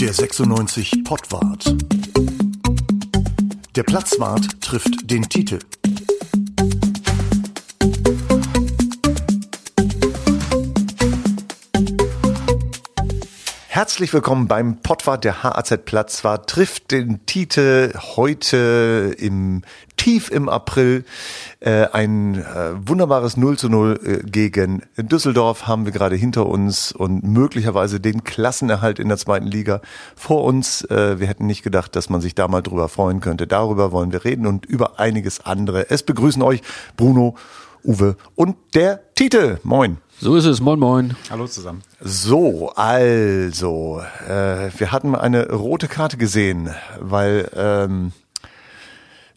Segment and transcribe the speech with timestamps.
[0.00, 1.74] Der 96 Pottwart.
[3.74, 5.58] Der Platzwart trifft den Titel.
[13.66, 15.24] Herzlich willkommen beim Pottwart.
[15.24, 19.62] Der HAZ Platzwart trifft den Titel heute im
[19.98, 21.04] tief im April.
[21.60, 26.92] Äh, ein äh, wunderbares 0 zu 0 äh, gegen Düsseldorf haben wir gerade hinter uns
[26.92, 29.82] und möglicherweise den Klassenerhalt in der zweiten Liga
[30.16, 30.82] vor uns.
[30.84, 33.46] Äh, wir hätten nicht gedacht, dass man sich da mal drüber freuen könnte.
[33.46, 35.90] Darüber wollen wir reden und über einiges andere.
[35.90, 36.62] Es begrüßen euch
[36.96, 37.34] Bruno,
[37.84, 39.58] Uwe und der Titel.
[39.62, 39.98] Moin.
[40.20, 41.16] So ist es, moin moin.
[41.30, 41.82] Hallo zusammen.
[42.00, 48.12] So, also, äh, wir hatten eine rote Karte gesehen, weil ähm,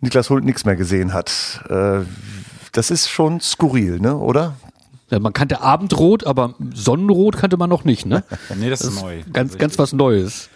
[0.02, 1.64] Niklas Hult nichts mehr gesehen hat.
[1.70, 2.02] Äh,
[2.72, 4.56] das ist schon skurril, ne, oder?
[5.10, 8.24] Ja, man kannte Abendrot, aber Sonnenrot kannte man noch nicht, ne?
[8.56, 9.24] nee, das ist neu.
[9.32, 10.50] Ganz, ganz was Neues.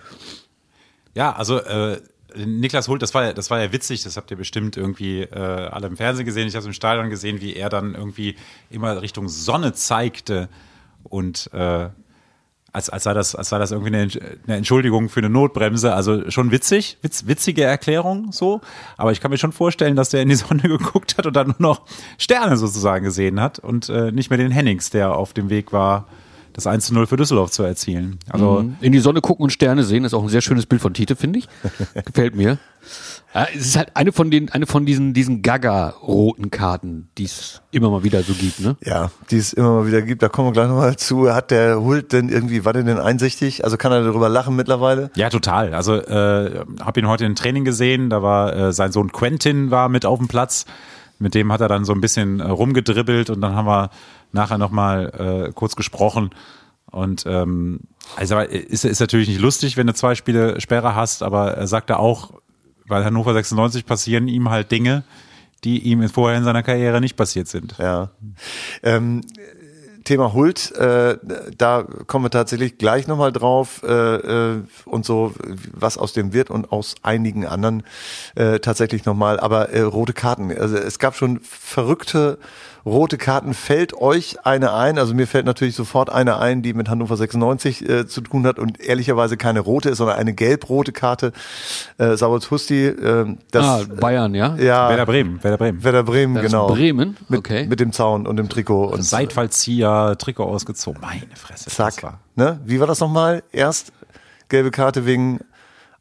[1.14, 2.02] Ja, also äh,
[2.38, 5.38] Niklas Hult, das war ja, das war ja witzig, das habt ihr bestimmt irgendwie äh,
[5.38, 8.36] alle im Fernsehen gesehen, ich habe es im Stadion gesehen, wie er dann irgendwie
[8.70, 10.50] immer Richtung Sonne zeigte
[11.04, 11.90] und äh,
[12.76, 15.94] als, als, sei das, als sei das irgendwie eine, Entschuldigung für eine Notbremse.
[15.94, 18.60] Also schon witzig, witz, witzige Erklärung so.
[18.98, 21.48] Aber ich kann mir schon vorstellen, dass der in die Sonne geguckt hat und dann
[21.48, 21.82] nur noch
[22.18, 26.08] Sterne sozusagen gesehen hat und äh, nicht mehr den Hennings, der auf dem Weg war,
[26.56, 28.18] das 1 zu 0 für Düsseldorf zu erzielen.
[28.30, 28.78] Also Mhm.
[28.80, 31.16] In die Sonne gucken und Sterne sehen, ist auch ein sehr schönes Bild von Tite,
[31.16, 31.50] finde ich.
[32.06, 32.58] Gefällt mir.
[33.34, 37.62] Ja, es ist halt eine von den, eine von diesen, diesen Gaga-roten Karten, die es
[37.72, 38.78] immer mal wieder so gibt, ne?
[38.82, 40.24] Ja, die es immer mal wieder gibt.
[40.24, 41.34] Da kommen wir gleich nochmal zu.
[41.34, 43.66] Hat der Hult denn irgendwie, war der denn einsichtig?
[43.66, 45.12] Also kann er darüber lachen mittlerweile?
[45.16, 45.74] Ja, total.
[45.74, 48.10] Also äh, habe ihn heute im Training gesehen.
[48.10, 50.66] Da war äh, sein Sohn Quentin war mit auf dem Platz.
[51.18, 53.90] Mit dem hat er dann so ein bisschen äh, rumgedribbelt und dann haben wir
[54.36, 56.30] nachher nochmal äh, kurz gesprochen.
[56.92, 57.80] Und ähm,
[58.16, 61.98] also ist, ist natürlich nicht lustig, wenn du zwei Spiele Sperre hast, aber er sagte
[61.98, 62.34] auch,
[62.88, 65.04] weil Hannover 96 passieren ihm halt Dinge,
[65.64, 67.76] die ihm vorher in seiner Karriere nicht passiert sind.
[67.80, 68.12] Ja.
[68.84, 69.22] Ähm,
[70.06, 71.18] Thema Hult, äh,
[71.58, 75.34] da kommen wir tatsächlich gleich nochmal drauf äh, äh, und so,
[75.74, 77.84] was aus dem wird und aus einigen anderen
[78.36, 79.40] äh, tatsächlich nochmal.
[79.40, 82.38] Aber äh, rote Karten, also es gab schon verrückte
[82.86, 83.54] rote Karten.
[83.54, 84.98] Fällt euch eine ein?
[85.00, 88.60] Also mir fällt natürlich sofort eine ein, die mit Hannover 96 äh, zu tun hat
[88.60, 91.32] und ehrlicherweise keine rote ist, sondern eine gelb-rote Karte.
[91.98, 94.56] Äh, Sauerz Husti, äh, das, ah, Bayern, ja?
[94.58, 95.84] ja, Werder Bremen, Werder Bremen.
[95.84, 96.68] Werder Bremen, Das genau.
[96.68, 97.66] Bremen, Mit, okay.
[97.68, 98.86] mit dem Zaun und dem Trikot.
[98.88, 101.02] Und Seitfallzieher, Trikot ausgezogen.
[101.02, 101.66] Meine Fresse.
[101.66, 102.04] das Zack.
[102.04, 102.60] war- Ne?
[102.66, 103.44] Wie war das nochmal?
[103.54, 103.94] Erst
[104.50, 105.40] gelbe Karte wegen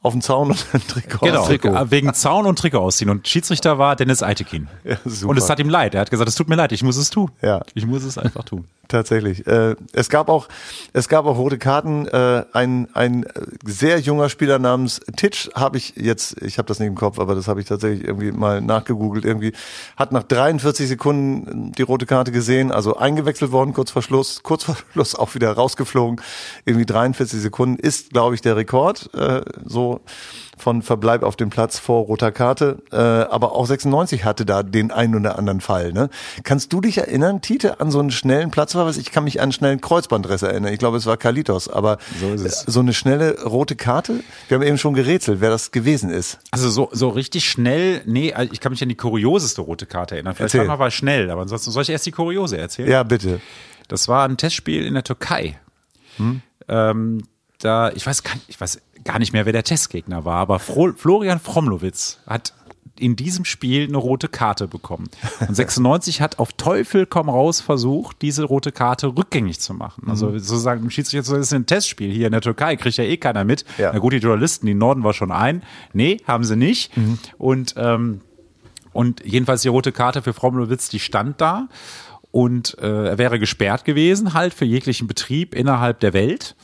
[0.04, 1.26] auf dem Zaun und ein Trikot.
[1.26, 1.90] Genau, Trikot.
[1.90, 3.10] wegen Zaun und Trikot ausziehen.
[3.10, 4.68] Und Schiedsrichter war Dennis Eitekin.
[4.84, 5.94] Ja, und es hat ihm leid.
[5.94, 7.30] Er hat gesagt, es tut mir leid, ich muss es tun.
[7.40, 7.62] Ja.
[7.74, 8.66] Ich muss es einfach tun.
[8.88, 9.46] Tatsächlich.
[9.46, 10.48] Äh, es gab auch,
[10.92, 12.06] es gab auch rote Karten.
[12.06, 13.24] Äh, ein ein
[13.64, 17.34] sehr junger Spieler namens Titsch habe ich jetzt, ich habe das nicht im Kopf, aber
[17.34, 19.24] das habe ich tatsächlich irgendwie mal nachgegoogelt.
[19.24, 19.52] Irgendwie
[19.96, 24.64] hat nach 43 Sekunden die rote Karte gesehen, also eingewechselt worden kurz vor Schluss, kurz
[24.64, 26.20] vor Schluss auch wieder rausgeflogen.
[26.64, 29.10] Irgendwie 43 Sekunden ist, glaube ich, der Rekord.
[29.14, 30.00] Äh, so
[30.56, 32.78] von Verbleib auf dem Platz vor roter Karte.
[32.92, 35.92] Äh, aber auch 96 hatte da den einen oder anderen Fall.
[35.92, 36.08] Ne?
[36.42, 38.96] Kannst du dich erinnern, Tite, an so einen schnellen Platzverweis?
[38.96, 40.72] Ich kann mich an einen schnellen Kreuzbandriss erinnern.
[40.72, 41.68] Ich glaube, es war Kalitos.
[41.68, 42.60] Aber So ist es.
[42.60, 44.20] so eine schnelle rote Karte?
[44.48, 46.38] Wir haben eben schon gerätselt, wer das gewesen ist.
[46.50, 50.14] Also so, so richtig schnell, nee, also ich kann mich an die kurioseste rote Karte
[50.14, 50.34] erinnern.
[50.34, 50.68] Vielleicht Erzähl.
[50.68, 52.88] war mal schnell, aber ansonsten soll ich erst die kuriose erzählen?
[52.90, 53.40] Ja, bitte.
[53.88, 55.58] Das war ein Testspiel in der Türkei.
[56.16, 56.40] Hm?
[56.68, 57.22] Ähm,
[57.64, 60.92] da, ich weiß, gar- ich weiß gar nicht mehr, wer der Testgegner war, aber Fro
[60.96, 62.52] Florian Fromlowitz hat
[62.96, 65.08] in diesem Spiel eine rote Karte bekommen.
[65.48, 70.04] Und 96 hat auf Teufel komm raus versucht, diese rote Karte rückgängig zu machen.
[70.08, 70.38] Also Mhm.
[70.38, 73.64] sozusagen, im Schiedsrichter, ist ein Testspiel hier in der Türkei, kriegt ja eh keiner mit.
[73.78, 73.90] Ja.
[73.92, 75.64] Na gut, die Journalisten, die Norden war schon ein.
[75.92, 76.96] Nee, haben sie nicht.
[76.96, 77.18] Mhm.
[77.36, 78.20] Und, ähm,
[78.92, 81.66] und jedenfalls die rote Karte für Fromlowitz, die stand da.
[82.30, 86.54] Und äh, er wäre gesperrt gewesen, halt für jeglichen Betrieb innerhalb der Welt.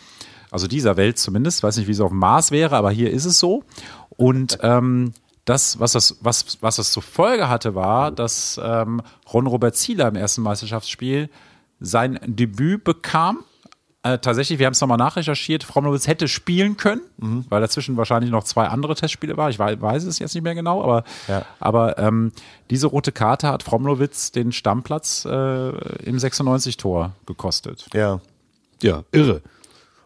[0.51, 1.63] Also dieser Welt zumindest.
[1.63, 3.63] Weiß nicht, wie es auf dem Mars wäre, aber hier ist es so.
[4.11, 5.13] Und ähm,
[5.45, 9.03] das, was das, was, was das zur Folge hatte, war, dass ähm,
[9.33, 11.29] Ron-Robert Zieler im ersten Meisterschaftsspiel
[11.81, 13.39] sein Debüt bekam.
[14.03, 17.03] Äh, tatsächlich, wir haben es nochmal nachrecherchiert, Fromlowitz hätte spielen können,
[17.51, 19.51] weil dazwischen wahrscheinlich noch zwei andere Testspiele war.
[19.51, 21.45] Ich weiß, weiß es jetzt nicht mehr genau, aber, Ja.
[21.59, 22.33] aber ähm,
[22.71, 25.69] diese rote Karte hat Fromlowitz den Stammplatz äh,
[26.05, 27.87] im 96-Tor gekostet.
[27.93, 28.21] Ja.
[28.83, 29.43] Ja, irre.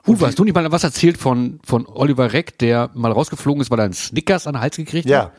[0.06, 3.70] Uwe, hast du nicht mal was erzählt von, von Oliver Reck, der mal rausgeflogen ist,
[3.70, 5.24] weil er einen Snickers an den Hals gekriegt Ja.
[5.24, 5.32] hat?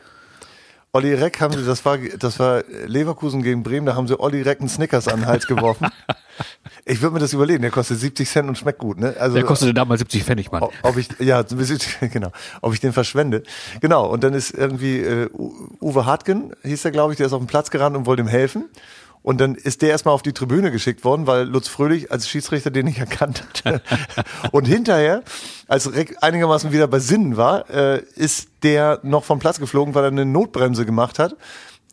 [0.92, 4.40] Olli Reck haben sie, das war, das war Leverkusen gegen Bremen, da haben sie Olli
[4.40, 5.88] Reck einen Snickers an den Hals geworfen.
[6.88, 9.16] Ich würde mir das überlegen, der kostet 70 Cent und schmeckt gut, ne?
[9.18, 10.62] Also, Der kostete damals 70 Pfennig, Mann.
[10.82, 11.42] ob- ich, ja,
[12.12, 12.30] genau,
[12.60, 13.42] ob ich den verschwende.
[13.80, 15.28] Genau, und dann ist irgendwie äh,
[15.80, 18.28] Uwe Hartgen, hieß der, glaube ich, der ist auf den Platz gerannt und wollte ihm
[18.28, 18.66] helfen.
[19.22, 22.70] Und dann ist der erstmal auf die Tribüne geschickt worden, weil Lutz Fröhlich als Schiedsrichter
[22.70, 23.82] den nicht erkannt hat.
[24.52, 25.22] und hinterher,
[25.66, 30.04] als Reck einigermaßen wieder bei Sinnen war, äh, ist der noch vom Platz geflogen, weil
[30.04, 31.36] er eine Notbremse gemacht hat,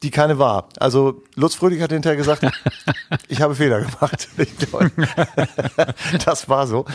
[0.04, 0.70] die keine war.
[0.80, 2.46] Also Lutz Fröhlich hat hinterher gesagt,
[3.28, 4.28] ich habe Fehler gemacht.
[6.26, 6.86] Das war so.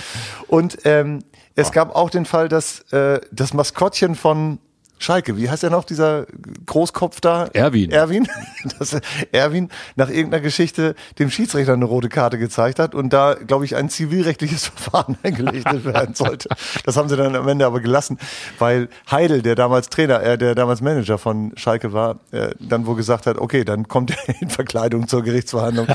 [0.47, 4.61] Und ähm, es gab auch den Fall, dass äh, das Maskottchen von
[4.99, 6.27] Schalke, wie heißt er noch, dieser
[6.67, 7.47] Großkopf da?
[7.53, 7.91] Erwin.
[7.91, 8.27] Erwin,
[8.79, 8.97] dass
[9.33, 13.77] Erwin nach irgendeiner Geschichte dem Schiedsrichter eine rote Karte gezeigt hat und da, glaube ich,
[13.77, 16.49] ein zivilrechtliches Verfahren eingeleitet werden sollte.
[16.85, 18.19] Das haben sie dann am Ende aber gelassen,
[18.59, 22.97] weil Heidel, der damals Trainer, äh, der damals Manager von Schalke war, äh, dann wohl
[22.97, 25.87] gesagt hat, okay, dann kommt er in Verkleidung zur Gerichtsverhandlung.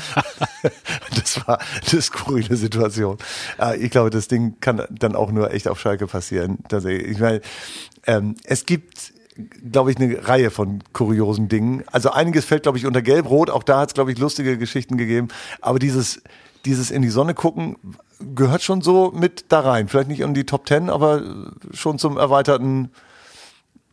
[1.16, 1.60] das war
[1.92, 3.18] eine skurrile Situation.
[3.60, 6.60] Äh, ich glaube, das Ding kann dann auch nur echt auf Schalke passieren.
[6.72, 7.42] Ich meine,
[8.06, 9.14] ähm, es gibt
[9.72, 11.84] glaube ich, eine Reihe von kuriosen Dingen.
[11.92, 13.50] Also einiges fällt, glaube ich, unter Gelb-Rot.
[13.50, 15.30] Auch da hat es, glaube ich, lustige Geschichten gegeben.
[15.60, 16.22] Aber dieses,
[16.66, 17.78] dieses in die Sonne gucken
[18.36, 19.88] gehört schon so mit da rein.
[19.88, 21.24] Vielleicht nicht in die Top Ten, aber
[21.74, 22.92] schon zum erweiterten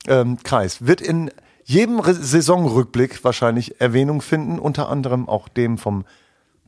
[0.06, 0.86] ähm, Kreis.
[0.86, 1.30] Wird in
[1.64, 6.04] jedem Re Saisonrückblick wahrscheinlich Erwähnung finden, unter anderem auch dem vom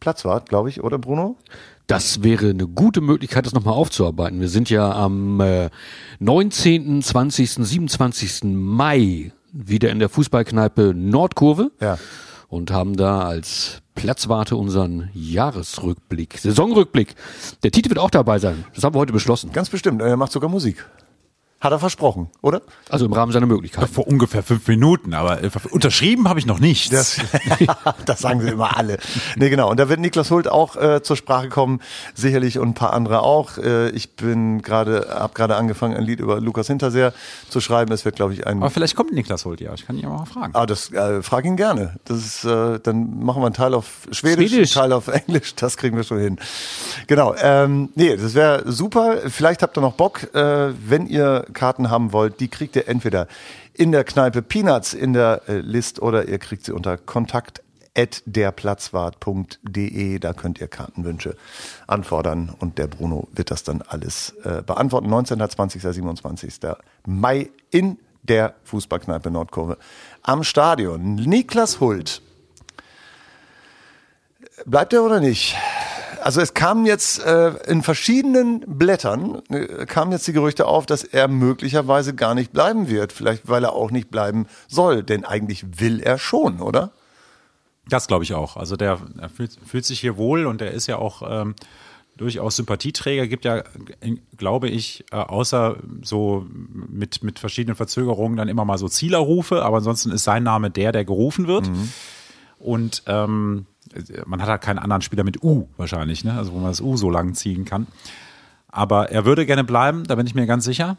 [0.07, 1.37] Platzwart, glaube ich, oder Bruno?
[1.87, 4.41] Das wäre eine gute Möglichkeit, das nochmal aufzuarbeiten.
[4.41, 5.71] Wir sind ja am äh,
[6.19, 8.43] 19., 20., 27.
[8.45, 11.99] Mai wieder in der Fußballkneipe Nordkurve Ja.
[12.49, 17.15] und haben da als Platzwarte unseren Jahresrückblick, Saisonrückblick.
[17.63, 18.65] Der Tite wird auch dabei sein.
[18.75, 19.53] Das haben wir heute beschlossen.
[19.53, 20.03] Ganz bestimmt.
[20.03, 20.85] Er macht sogar Musik.
[21.63, 22.63] Hat er versprochen, oder?
[22.91, 23.87] Also im Rahmen seiner Möglichkeiten.
[23.87, 26.91] Vor ungefähr fünf Minuten, aber äh, unterschrieben habe ich noch nichts.
[26.91, 27.21] Das,
[28.05, 28.99] das sagen sie immer alle.
[29.37, 29.71] Nee, genau.
[29.71, 31.81] Und da wird Niklas Hult auch äh, zur Sprache kommen,
[32.15, 33.59] sicherlich und ein paar andere auch.
[33.59, 37.15] Äh, ich bin gerade, habe gerade angefangen, ein Lied über Lukas Hinterseer
[37.49, 37.93] zu schreiben.
[37.93, 38.57] Es wird, glaube ich, ein.
[38.57, 39.73] aber vielleicht kommt Niklas Holt ja.
[39.73, 40.57] Ich kann ihn ja mal fragen.
[40.57, 41.95] Ah, das äh, frag ihn gerne.
[42.07, 44.77] Das ist, äh, dann machen wir einen Teil auf Schwedisch, Schwedisch.
[44.77, 45.55] einen Teil auf Englisch.
[45.55, 46.41] Das kriegen wir schon hin.
[47.07, 47.37] Genau.
[47.41, 49.19] Ähm, nee, das wäre super.
[49.29, 52.41] Vielleicht habt ihr noch Bock, äh, wenn ihr Karten haben wollt.
[52.41, 53.27] Die kriegt ihr entweder
[53.75, 57.63] in der Kneipe Peanuts in der äh, List oder ihr kriegt sie unter Kontakt
[58.27, 60.19] derplatzwart.de.
[60.19, 61.37] Da könnt ihr Kartenwünsche
[61.87, 65.11] anfordern und der Bruno wird das dann alles äh, beantworten.
[65.11, 66.55] 19., 20., 27.
[67.07, 69.77] Mai in der Fußballkneipe Nordkurve
[70.23, 71.17] am Stadion.
[71.17, 72.23] Niklas Hult.
[74.65, 75.57] Bleibt er oder nicht?
[76.23, 81.05] Also es kamen jetzt äh, in verschiedenen Blättern äh, kamen jetzt die Gerüchte auf, dass
[81.05, 83.13] er möglicherweise gar nicht bleiben wird.
[83.13, 86.93] Vielleicht weil er auch nicht bleiben soll, denn eigentlich will er schon, oder?
[87.89, 88.57] Das glaube ich auch.
[88.57, 91.55] Also der, er fühlt, fühlt sich hier wohl und er ist ja auch ähm,
[92.17, 93.27] durchaus Sympathieträger.
[93.27, 93.65] Gibt ja,
[94.37, 99.79] glaube ich, äh, außer so mit, mit verschiedenen Verzögerungen dann immer mal so Zielerrufe, aber
[99.79, 101.69] ansonsten ist sein Name der, der gerufen wird.
[102.61, 103.67] Und ähm,
[104.27, 106.35] man hat halt keinen anderen Spieler mit U wahrscheinlich, ne?
[106.35, 107.87] also wo man das U so lang ziehen kann.
[108.69, 110.97] Aber er würde gerne bleiben, da bin ich mir ganz sicher.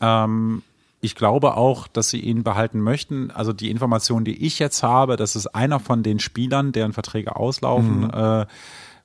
[0.00, 0.62] Ähm,
[1.00, 3.30] ich glaube auch, dass sie ihn behalten möchten.
[3.30, 7.36] Also die Information, die ich jetzt habe, das ist einer von den Spielern, deren Verträge
[7.36, 8.10] auslaufen.
[8.12, 8.46] Äh,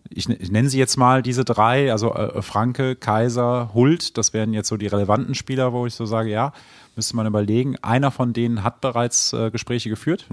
[0.09, 4.54] ich, ich nenne sie jetzt mal diese drei, also äh, Franke, Kaiser, Hult, das wären
[4.54, 6.52] jetzt so die relevanten Spieler, wo ich so sage, ja,
[6.95, 7.76] müsste man überlegen.
[7.81, 10.26] Einer von denen hat bereits äh, Gespräche geführt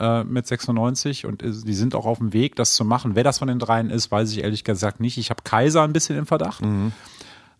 [0.00, 3.14] äh, mit 96 und die sind auch auf dem Weg, das zu machen.
[3.14, 5.18] Wer das von den dreien ist, weiß ich ehrlich gesagt nicht.
[5.18, 6.62] Ich habe Kaiser ein bisschen im Verdacht.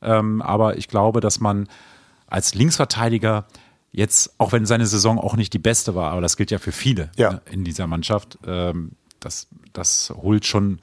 [0.02, 1.68] Ähm, aber ich glaube, dass man
[2.26, 3.44] als Linksverteidiger
[3.92, 6.72] jetzt, auch wenn seine Saison auch nicht die beste war, aber das gilt ja für
[6.72, 7.32] viele Ja.
[7.32, 10.80] ne, in dieser Mannschaft, ähm, dass das holt schon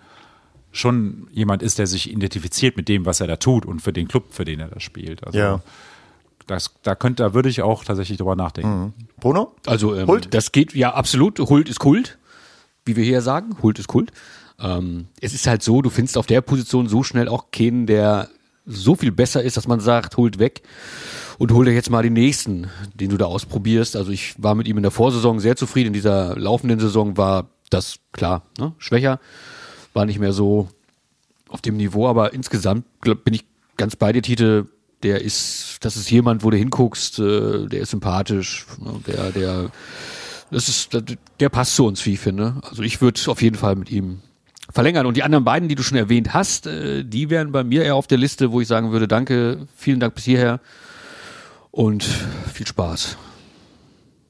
[0.72, 4.08] schon jemand ist, der sich identifiziert mit dem, was er da tut und für den
[4.08, 5.26] Club, für den er da spielt.
[5.26, 5.62] Also Ja.
[6.48, 8.94] Das, da könnte, da würde ich auch tatsächlich drüber nachdenken.
[9.20, 9.54] Bruno?
[9.66, 10.34] Also ähm, Hult?
[10.34, 11.40] das geht ja absolut.
[11.40, 12.18] Hult ist Kult,
[12.86, 13.58] wie wir hier sagen.
[13.62, 14.12] Hult ist Kult.
[14.60, 18.30] Ähm, es ist halt so, du findest auf der Position so schnell auch keinen, der
[18.66, 20.62] so viel besser ist, dass man sagt, holt weg
[21.38, 23.96] und hol dir jetzt mal den nächsten, den du da ausprobierst.
[23.96, 25.88] Also ich war mit ihm in der Vorsaison sehr zufrieden.
[25.88, 28.74] In dieser laufenden Saison war das klar ne?
[28.78, 29.20] schwächer,
[29.94, 30.68] war nicht mehr so
[31.50, 33.46] auf dem Niveau, aber insgesamt glaub, bin ich
[33.78, 34.68] ganz bei dir, Tite.
[35.04, 39.72] Der ist, das ist jemand, wo du hinguckst, äh, der ist sympathisch, ne, der, der,
[40.50, 41.04] das ist, der,
[41.40, 42.56] der passt zu uns, wie ich finde.
[42.64, 44.22] Also ich würde auf jeden Fall mit ihm
[44.72, 45.06] verlängern.
[45.06, 47.96] Und die anderen beiden, die du schon erwähnt hast, äh, die wären bei mir eher
[47.96, 50.60] auf der Liste, wo ich sagen würde, danke, vielen Dank bis hierher
[51.72, 52.04] und
[52.54, 53.18] viel Spaß.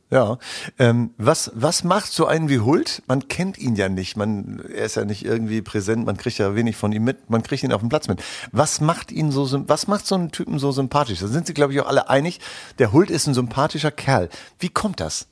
[0.09, 0.37] Ja.
[0.79, 3.03] Ähm, was, was macht so einen wie Hult?
[3.07, 4.15] Man kennt ihn ja nicht.
[4.15, 6.05] Man, er ist ja nicht irgendwie präsent.
[6.05, 7.29] Man kriegt ja wenig von ihm mit.
[7.29, 8.23] Man kriegt ihn auf dem Platz mit.
[8.53, 11.19] Was macht ihn so, was macht so einen Typen so sympathisch?
[11.19, 12.39] Da sind sich, glaube ich, auch alle einig.
[12.79, 14.29] Der Hult ist ein sympathischer Kerl.
[14.59, 15.27] Wie kommt das?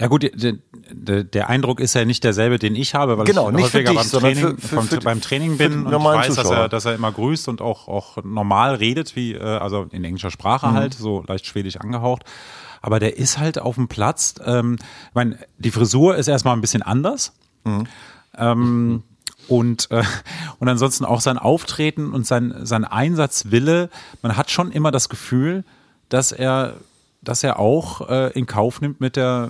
[0.00, 0.54] Ja gut, der,
[0.90, 3.90] der, der Eindruck ist ja nicht derselbe, den ich habe, weil Genau, ich nicht häufiger
[3.92, 6.84] dich, beim, Training, für- für- für- beim Training bin und ich weiß, dass er, dass
[6.86, 10.74] er immer grüßt und auch, auch normal redet, wie äh, also in englischer Sprache Mhm.
[10.74, 12.24] halt, so leicht schwedisch angehaucht.
[12.82, 14.34] Aber der ist halt auf dem Platz.
[14.44, 14.76] Ähm,
[15.08, 17.32] ich meine, die Frisur ist erstmal ein bisschen anders.
[17.64, 17.86] Mhm.
[18.36, 19.02] Ähm,
[19.48, 20.02] und, äh,
[20.58, 23.88] und ansonsten auch sein Auftreten und sein, sein Einsatzwille.
[24.20, 25.64] Man hat schon immer das Gefühl,
[26.08, 26.74] dass er
[27.24, 29.48] dass er auch äh, in Kauf nimmt, mit der,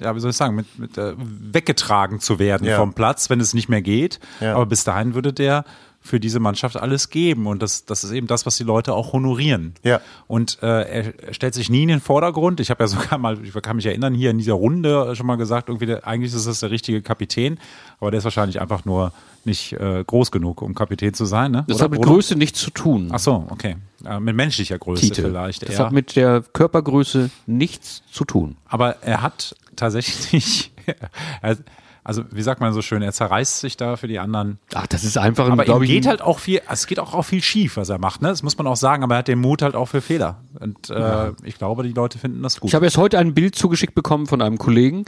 [0.00, 2.76] äh, ja, wie soll ich sagen, mit, mit äh, weggetragen zu werden Ja.
[2.76, 4.20] vom Platz, wenn es nicht mehr geht.
[4.38, 4.54] Ja.
[4.54, 5.64] Aber bis dahin würde der
[6.02, 7.46] für diese Mannschaft alles geben.
[7.46, 9.74] Und das, das ist eben das, was die Leute auch honorieren.
[9.82, 10.00] Ja.
[10.26, 12.58] Und äh, er stellt sich nie in den Vordergrund.
[12.60, 15.36] Ich habe ja sogar mal, ich kann mich erinnern, hier in dieser Runde schon mal
[15.36, 17.58] gesagt, irgendwie der, eigentlich ist das der richtige Kapitän,
[18.00, 19.12] aber der ist wahrscheinlich einfach nur
[19.44, 21.52] nicht äh, groß genug, um Kapitän zu sein.
[21.52, 21.64] Ne?
[21.66, 22.14] Das Oder, hat mit Bruno?
[22.14, 23.08] Größe nichts zu tun.
[23.10, 23.76] Ach so, okay.
[24.04, 25.22] Äh, mit menschlicher Größe Tite.
[25.22, 25.86] vielleicht Das eher.
[25.86, 28.56] hat mit der Körpergröße nichts zu tun.
[28.66, 30.72] Aber er hat tatsächlich,
[31.42, 31.56] er,
[32.04, 34.58] also wie sagt man so schön, er zerreißt sich da für die anderen.
[34.74, 37.22] Ach, das ist einfach, Aber ihm geht ein- halt auch viel, es geht auch, auch
[37.24, 38.28] viel schief, was er macht, ne?
[38.28, 40.40] Das muss man auch sagen, aber er hat den Mut halt auch für Fehler.
[40.58, 42.68] Und äh, ich glaube, die Leute finden das gut.
[42.70, 45.04] Ich habe erst heute ein Bild zugeschickt bekommen von einem Kollegen.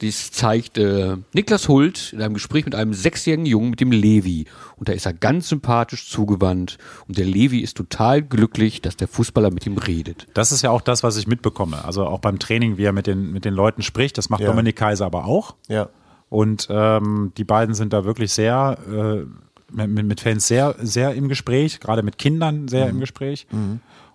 [0.00, 4.46] Dies zeigt äh, Niklas Hult in einem Gespräch mit einem sechsjährigen Jungen mit dem Levi.
[4.76, 6.78] Und da ist er ganz sympathisch zugewandt.
[7.08, 10.26] Und der Levi ist total glücklich, dass der Fußballer mit ihm redet.
[10.34, 11.84] das ist ja auch das, was ich mitbekomme.
[11.84, 14.48] Also auch beim Training, wie er mit den, mit den Leuten spricht, das macht Ja.
[14.48, 15.54] Dominik Kaiser aber auch.
[15.68, 15.88] Ja.
[16.34, 19.24] Und ähm, die beiden sind da wirklich sehr äh,
[19.72, 23.46] mit, mit Fans sehr, sehr im Gespräch, gerade mit Kindern sehr im Gespräch.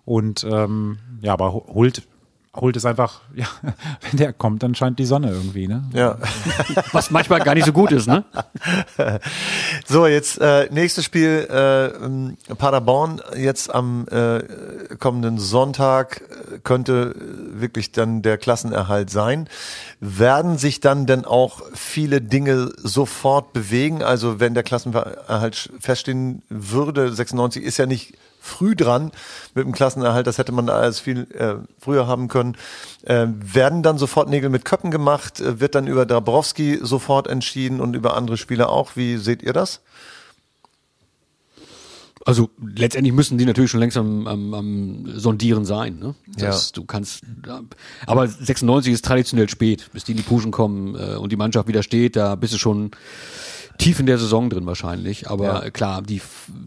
[0.04, 2.02] Und ähm, ja, aber Hult,
[2.56, 5.88] Hult ist einfach, ja, wenn der kommt, dann scheint die Sonne irgendwie, ne?
[5.92, 6.18] Ja.
[6.92, 8.24] Was manchmal gar nicht so gut ist, ne?
[9.86, 14.40] So, jetzt äh, nächstes Spiel äh, ähm, Paderborn jetzt am äh,
[14.98, 19.48] kommenden Sonntag äh, könnte äh, wirklich dann der Klassenerhalt sein.
[20.00, 24.02] Werden sich dann denn auch viele Dinge sofort bewegen?
[24.02, 29.12] Also wenn der Klassenerhalt feststehen würde, 96 ist ja nicht früh dran
[29.54, 32.56] mit dem Klassenerhalt, das hätte man alles viel äh, früher haben können.
[33.02, 35.40] Äh, werden dann sofort Nägel mit Köppen gemacht?
[35.40, 38.96] Äh, wird dann über Dabrowski sofort entschieden und über andere Spieler auch?
[38.96, 39.80] Wie seht ihr das?
[42.26, 45.98] Also letztendlich müssen die natürlich schon längst am, am, am Sondieren sein.
[45.98, 46.14] Ne?
[46.36, 46.72] Das, Ja.
[46.74, 47.22] Du kannst,
[48.06, 51.66] aber 96 ist traditionell spät, bis die in die Puschen kommen äh, und die Mannschaft
[51.66, 52.16] wieder steht.
[52.16, 52.90] Da bist du schon
[53.80, 55.28] tief in der Saison drin wahrscheinlich.
[55.30, 55.70] Aber Ja.
[55.70, 56.20] klar, die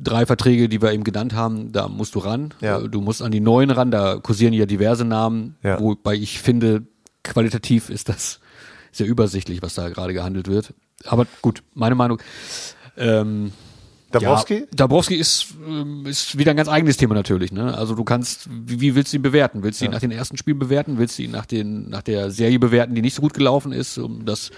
[0.04, 2.54] drei Verträge, die wir eben genannt haben, da musst du ran.
[2.62, 2.80] Ja.
[2.80, 3.92] Äh, Du musst an die neuen ran.
[3.92, 5.80] Da kursieren ja diverse Namen, Ja.
[5.80, 6.84] wobei ich finde,
[7.24, 8.40] qualitativ ist das
[8.92, 10.74] sehr übersichtlich, was da gerade gehandelt wird.
[11.06, 12.20] Aber gut, meine Meinung.
[12.98, 13.52] Ähm,
[14.14, 14.54] Dabrowski?
[14.60, 17.52] ja, Dabrowski ist, ähm, ist wieder ein ganz eigenes Thema natürlich.
[17.52, 17.76] Ne?
[17.78, 19.64] Also du kannst, wie, wie willst du ihn bewerten?
[19.64, 20.98] Willst du ihn nach den ersten Spielen bewerten?
[20.98, 23.98] Willst du ihn nach, den, nach der Serie bewerten, die nicht so gut gelaufen ist,
[23.98, 24.52] um das,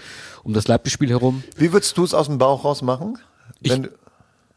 [0.44, 1.42] um das Leipzig-Spiel herum?
[1.56, 3.18] Wie würdest du es aus dem Bauch raus machen?
[3.62, 3.88] Du-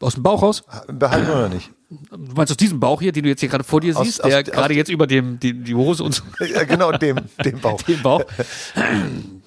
[0.00, 0.62] Aus dem Bauch raus?
[0.88, 1.70] behalten oder nicht?
[1.90, 4.22] Du meinst aus diesem Bauch hier, den du jetzt hier gerade vor dir Aus- siehst,
[4.22, 7.58] aus- der gerade jetzt über dem, die, die Hose und so, Ja, genau, dem, dem
[7.58, 7.82] Bauch.
[7.88, 8.22] den Bauch.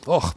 [0.06, 0.34] Och.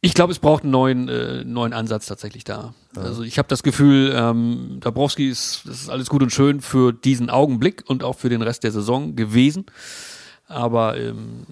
[0.00, 2.74] Ich glaube, es braucht einen neuen, äh, neuen Ansatz tatsächlich da.
[2.96, 6.92] Also ich habe das Gefühl, ähm, Dabrowski ist, das ist alles gut und schön für
[6.92, 9.66] diesen Augenblick und auch für den Rest der Saison gewesen.
[10.46, 11.44] Aber ähm,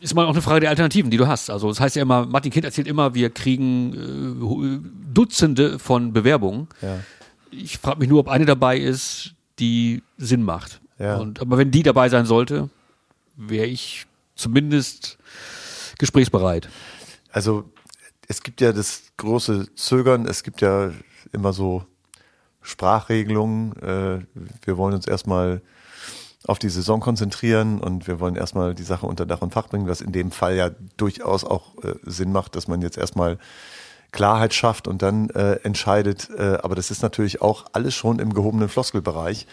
[0.00, 1.50] ist mal auch eine Frage der Alternativen, die du hast.
[1.50, 6.68] Also das heißt ja immer, Martin Kind erzählt immer, wir kriegen äh, Dutzende von Bewerbungen.
[6.80, 6.98] Ja.
[7.50, 10.80] Ich frage mich nur, ob eine dabei ist, die Sinn macht.
[10.98, 11.18] Ja.
[11.18, 12.70] Und, aber wenn die dabei sein sollte,
[13.36, 15.18] wäre ich zumindest
[15.98, 16.68] gesprächsbereit.
[17.30, 17.64] Also
[18.30, 20.92] es gibt ja das große Zögern, es gibt ja
[21.32, 21.84] immer so
[22.62, 23.72] Sprachregelungen.
[23.82, 24.24] Äh,
[24.64, 25.62] wir wollen uns erstmal
[26.46, 29.88] auf die Saison konzentrieren und wir wollen erstmal die Sache unter Dach und Fach bringen,
[29.88, 33.36] was in dem Fall ja durchaus auch äh, Sinn macht, dass man jetzt erstmal
[34.12, 36.30] Klarheit schafft und dann äh, entscheidet.
[36.30, 39.48] Aber das ist natürlich auch alles schon im gehobenen Floskelbereich.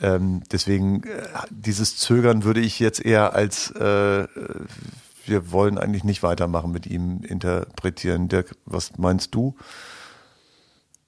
[0.00, 1.02] Ähm, deswegen
[1.50, 3.72] dieses Zögern würde ich jetzt eher als
[5.28, 8.28] wir wollen eigentlich nicht weitermachen mit ihm interpretieren.
[8.28, 9.54] Dirk, was meinst du?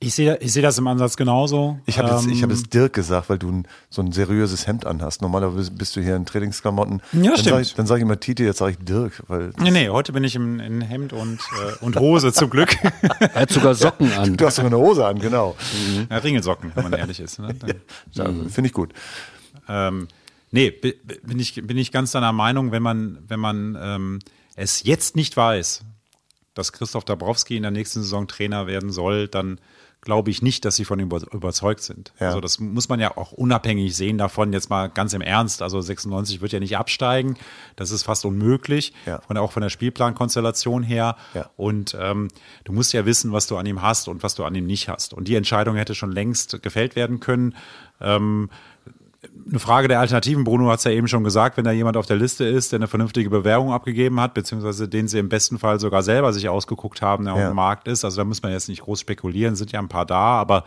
[0.00, 1.80] Ich sehe ich sehe das im Ansatz genauso.
[1.84, 4.68] Ich habe jetzt, ich Ähm, habe jetzt Dirk gesagt, weil du ein, so ein seriöses
[4.68, 5.22] Hemd anhast.
[5.22, 7.02] Normalerweise bist du hier in Trainingsklamotten.
[7.14, 7.44] Ja, dann stimmt.
[7.56, 10.12] Sag ich, dann sage ich immer Tite, jetzt sage ich Dirk, weil Nee, nee, heute
[10.12, 12.76] bin ich im, in Hemd und, äh, und Hose zum Glück.
[13.18, 14.36] Er hat sogar Socken an.
[14.36, 15.56] du hast sogar eine Hose an, genau.
[16.08, 17.40] ja, Ringelsocken, wenn man ehrlich ist.
[17.40, 17.56] Ne?
[18.12, 18.92] Ja, Finde ich gut.
[19.68, 20.06] ähm,
[20.50, 24.18] Nee, bi- bi- bin ich, bin ich ganz deiner Meinung, wenn man, wenn man ähm,
[24.56, 25.84] es jetzt nicht weiß,
[26.54, 29.60] dass Christoph Dabrowski in der nächsten Saison Trainer werden soll, dann
[30.00, 32.12] glaube ich nicht, dass sie von ihm über, überzeugt sind.
[32.20, 32.28] Ja.
[32.28, 35.60] Also das muss man ja auch unabhängig sehen davon, jetzt mal ganz im Ernst.
[35.60, 37.36] Also 96 wird ja nicht absteigen.
[37.76, 39.20] Das ist fast unmöglich, Ja.
[39.26, 41.16] von, auch von der Spielplankonstellation her.
[41.34, 41.50] Ja.
[41.56, 42.28] Und ähm,
[42.64, 44.88] du musst ja wissen, was du an ihm hast und was du an ihm nicht
[44.88, 45.12] hast.
[45.14, 47.54] Und die Entscheidung hätte schon längst gefällt werden können.
[48.00, 48.50] Ähm,
[49.48, 50.44] eine Frage der Alternativen.
[50.44, 52.78] Bruno hat es ja eben schon gesagt, wenn da jemand auf der Liste ist, der
[52.78, 57.02] eine vernünftige Bewerbung abgegeben hat, beziehungsweise den sie im besten Fall sogar selber sich ausgeguckt
[57.02, 57.40] haben, der Ja.
[57.42, 58.04] auf dem Markt ist.
[58.04, 60.64] Also da muss man jetzt nicht groß spekulieren, sind ja ein paar da, aber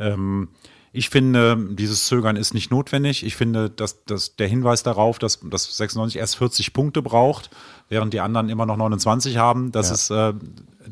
[0.00, 0.48] ähm,
[0.96, 3.24] ich finde, dieses Zögern ist nicht notwendig.
[3.26, 7.50] Ich finde, dass, dass der Hinweis darauf, dass, dass 96 erst 40 Punkte braucht,
[7.88, 9.94] während die anderen immer noch 29 haben, das Ja.
[9.94, 10.38] ist äh,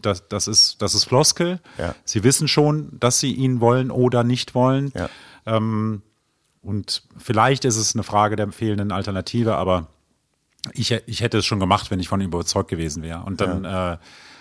[0.01, 1.61] das, das ist das ist Floskel.
[1.79, 1.95] Ja.
[2.05, 4.91] Sie wissen schon, dass sie ihn wollen oder nicht wollen.
[4.97, 5.09] Ja.
[5.47, 6.03] Ähm,
[6.63, 9.89] und vielleicht ist es eine Frage der fehlenden Alternative, aber
[10.73, 13.25] ich, ich hätte es schon gemacht, wenn ich von ihm überzeugt gewesen wäre.
[13.25, 13.99] Und dann, äh,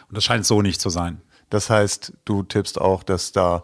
[0.07, 1.21] und das scheint so nicht zu sein.
[1.49, 3.63] Das heißt, du tippst auch, dass da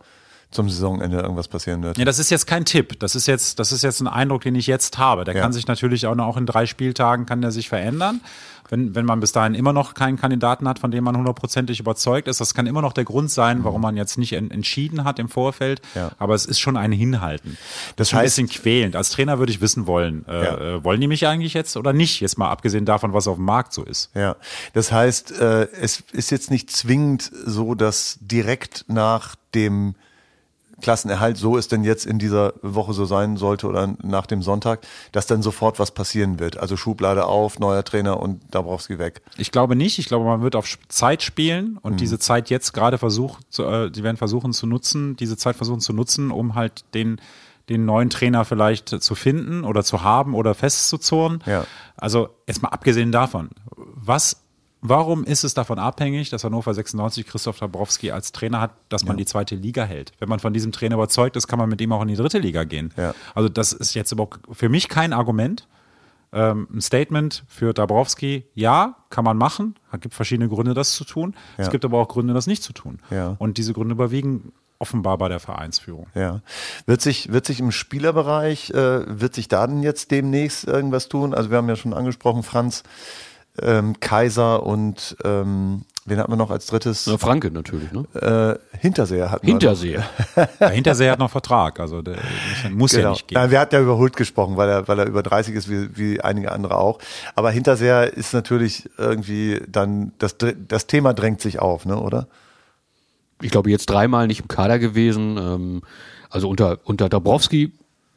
[0.51, 1.97] zum Saisonende irgendwas passieren wird.
[1.97, 2.99] Ja, das ist jetzt kein Tipp.
[2.99, 5.25] Das ist jetzt, das ist jetzt ein Eindruck, den ich jetzt habe.
[5.25, 5.41] Der Ja.
[5.41, 8.21] kann sich natürlich auch noch auch in drei Spieltagen kann der sich verändern.
[8.69, 12.27] Wenn, wenn man bis dahin immer noch keinen Kandidaten hat, von dem man hundertprozentig überzeugt
[12.27, 15.19] ist, das kann immer noch der Grund sein, warum man jetzt nicht en entschieden hat
[15.19, 15.81] im Vorfeld.
[15.95, 16.11] Ja.
[16.19, 17.57] Aber es ist schon ein Hinhalten.
[17.95, 18.95] Das ist ein heißt- bisschen quälend.
[18.97, 20.57] Als Trainer würde ich wissen wollen, äh, Ja.
[20.57, 22.19] äh, wollen die mich eigentlich jetzt oder nicht?
[22.19, 24.11] Jetzt mal abgesehen davon, was auf dem Markt so ist.
[24.13, 24.35] Ja,
[24.73, 29.95] das heißt, äh, es ist jetzt nicht zwingend so, dass direkt nach dem
[30.81, 34.81] Klassenerhalt, so es denn jetzt in dieser Woche so sein sollte oder nach dem Sonntag,
[35.11, 36.57] dass dann sofort was passieren wird.
[36.57, 39.21] Also Schublade auf, neuer Trainer und Dabrowski weg.
[39.37, 39.99] Ich glaube nicht.
[39.99, 44.03] Ich glaube, man wird auf Zeit spielen und diese Zeit jetzt gerade versucht, äh, die
[44.03, 47.19] werden versuchen zu nutzen, diese Zeit versuchen zu nutzen, um halt den
[47.69, 51.43] den neuen Trainer vielleicht zu finden oder zu haben oder festzuzurren.
[51.45, 51.65] Ja.
[51.97, 54.41] Also erstmal abgesehen davon, was,
[54.81, 59.17] warum ist es davon abhängig, dass Hannover 96 Christoph Dabrowski als Trainer hat, dass man
[59.17, 60.11] die zweite Liga hält?
[60.19, 62.39] Wenn man von diesem Trainer überzeugt ist, kann man mit ihm auch in die dritte
[62.39, 62.93] Liga gehen.
[62.97, 63.13] Ja.
[63.35, 65.67] Also das ist jetzt überhaupt für mich kein Argument
[66.33, 69.75] ähm, ein Statement für Dabrowski, ja, kann man machen.
[69.93, 71.33] Es gibt verschiedene Gründe, das zu tun.
[71.57, 71.71] Es Ja.
[71.71, 72.99] gibt aber auch Gründe, das nicht zu tun.
[73.09, 73.35] Ja.
[73.39, 76.07] Und diese Gründe überwiegen offenbar bei der Vereinsführung.
[76.13, 76.41] Ja.
[76.85, 81.33] Wird sich, wird sich im Spielerbereich, äh, wird sich da denn jetzt demnächst irgendwas tun?
[81.33, 82.83] Also wir haben ja schon angesprochen, Franz,
[83.61, 87.07] ähm, Kaiser und ähm, wen hatten wir noch als drittes?
[87.07, 88.05] Na, Franke natürlich, ne?
[88.73, 89.59] Äh, Hinterseher wir noch.
[89.59, 90.09] Hinterseher.
[90.59, 93.11] Der Hinterseher hat noch Vertrag, also der muss, muss ja Genau.
[93.11, 93.35] nicht gehen.
[93.39, 95.95] Nein, wir hatten ja über Hult gesprochen, weil er, weil er über 30 ist, wie,
[95.97, 96.99] wie einige andere auch.
[97.35, 100.35] Aber Hinterseher ist natürlich irgendwie dann, das,
[100.67, 102.27] das Thema drängt sich auf, ne, oder?
[103.41, 105.37] ich glaube, jetzt dreimal nicht im Kader gewesen.
[105.37, 105.81] Ähm,
[106.29, 107.71] also unter, unter Dabrowski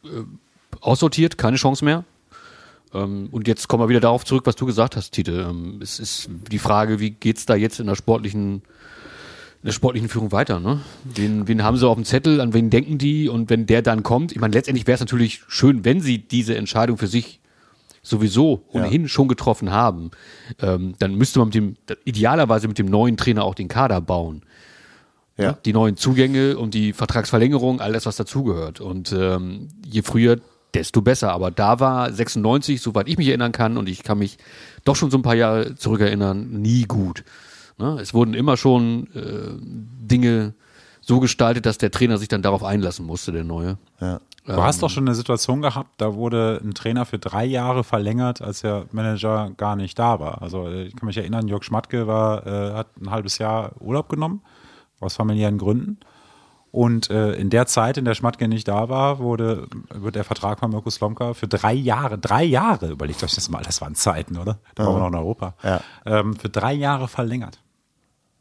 [0.04, 0.08] äh,
[0.80, 2.04] aussortiert, keine Chance mehr.
[2.92, 5.46] Ähm, und jetzt kommen wir wieder darauf zurück, was du gesagt hast, Tite.
[5.48, 10.08] Ähm, es ist die Frage, wie geht's da jetzt in der sportlichen, in der sportlichen
[10.08, 10.60] Führung weiter?
[10.60, 10.80] Ne?
[11.04, 13.28] Wen, wen haben sie auf dem Zettel, an wen denken die?
[13.28, 16.56] Und wenn der dann kommt, ich meine, letztendlich wäre es natürlich schön, wenn sie diese
[16.56, 17.40] Entscheidung für sich
[18.02, 20.10] sowieso ohnehin schon getroffen haben,
[20.60, 24.42] ähm, dann müsste man mit dem, idealerweise mit dem neuen Trainer auch den Kader bauen.
[25.36, 25.52] Ja.
[25.52, 28.80] Die neuen Zugänge und die Vertragsverlängerung, all das, was dazugehört.
[28.80, 30.38] Und ähm, je früher,
[30.74, 31.32] desto besser.
[31.32, 34.38] Aber da war 96, soweit ich mich erinnern kann, und ich kann mich
[34.84, 37.24] doch schon so ein paar Jahre zurückerinnern, nie gut.
[37.78, 37.98] Ne?
[38.00, 40.54] Es wurden immer schon äh, Dinge
[41.00, 43.78] so gestaltet, dass der Trainer sich dann darauf einlassen musste, der neue.
[44.00, 44.20] Ja.
[44.46, 48.40] Du hast doch schon eine Situation gehabt, da wurde ein Trainer für drei Jahre verlängert,
[48.40, 50.42] als der Manager gar nicht da war.
[50.42, 54.08] Also äh, ich kann mich erinnern, Jörg Schmatke war, äh, hat ein halbes Jahr Urlaub
[54.08, 54.42] genommen,
[54.98, 55.98] aus familiären Gründen.
[56.72, 60.60] Und äh, in der Zeit, in der Schmatke nicht da war, wurde, wird der Vertrag
[60.60, 64.36] von Mirko Slomka für drei Jahre, drei Jahre, überlegt euch das mal, das waren Zeiten,
[64.38, 64.58] oder?
[64.76, 65.54] Da waren wir noch in Europa.
[65.64, 65.80] Ja.
[66.06, 67.58] Ähm, für drei Jahre verlängert.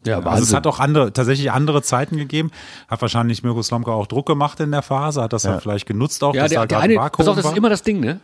[0.06, 2.52] Ja, Also es hat auch andere, tatsächlich andere Zeiten gegeben.
[2.88, 6.24] Hat wahrscheinlich Mirko Slomka auch Druck gemacht in der Phase, hat das dann vielleicht genutzt
[6.24, 7.52] auch, Ja, dass der, da der gerade eine, pass auf, das war.
[7.52, 8.22] ist immer das Ding, ne?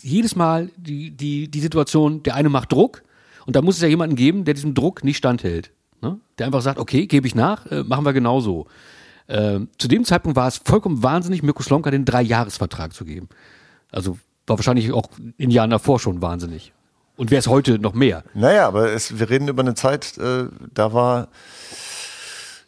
[0.00, 3.02] Jedes Mal die, die, die Situation, der eine macht Druck
[3.46, 5.72] und da muss es ja jemanden geben, der diesem Druck nicht standhält.
[6.02, 6.20] Ne?
[6.38, 8.66] Der einfach sagt, okay, gebe ich nach, äh, machen wir genauso.
[9.28, 13.28] Ähm, zu dem Zeitpunkt war es vollkommen wahnsinnig, Mirko Slomka den Dreijahresvertrag zu geben.
[13.90, 16.72] Also war wahrscheinlich auch in Jahren davor schon wahnsinnig.
[17.16, 18.22] Und wäre es heute noch mehr.
[18.34, 21.28] Naja, aber es, wir reden über eine Zeit, äh, da war,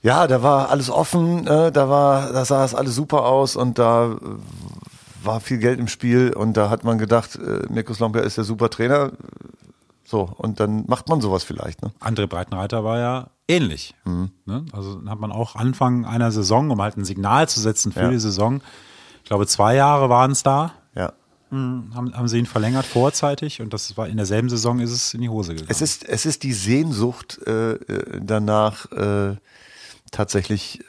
[0.03, 3.79] ja, da war alles offen, äh, da war, da sah es alles super aus und
[3.79, 4.17] da
[5.23, 8.45] war viel Geld im Spiel und da hat man gedacht, äh, Mirko Slomka ist der
[8.45, 9.13] super Trainer.
[10.11, 11.93] So, und dann macht man sowas vielleicht, ne?
[12.01, 13.95] André Breitenreiter war ja ähnlich.
[14.05, 14.65] Ne?
[14.73, 18.01] Also dann hat man auch Anfang einer Saison, um halt ein Signal zu setzen für
[18.03, 18.11] Ja.
[18.11, 18.61] die Saison,
[19.23, 21.13] ich glaube zwei Jahre waren es da, Ja.
[21.53, 25.21] haben, haben sie ihn verlängert vorzeitig und das war in derselben Saison ist es in
[25.21, 25.71] die Hose gegangen.
[25.71, 29.37] Es ist, es ist die Sehnsucht äh, äh, danach, äh,
[30.11, 30.85] tatsächlich äh,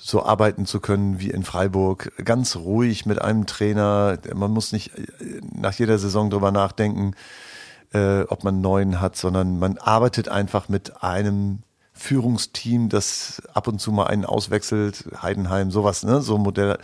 [0.00, 2.12] so arbeiten zu können wie in Freiburg.
[2.24, 4.18] Ganz ruhig mit einem Trainer.
[4.34, 7.12] Man muss nicht äh, nach jeder Saison drüber nachdenken,
[7.94, 11.60] äh, ob man neuen hat, sondern man arbeitet einfach mit einem
[11.96, 16.76] Führungsteam, das ab und zu mal einen auswechselt, Heidenheim, sowas, ne, so ein Modell